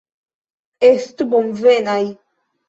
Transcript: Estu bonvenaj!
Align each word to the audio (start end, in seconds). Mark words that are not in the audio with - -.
Estu 0.89 1.27
bonvenaj! 1.35 2.01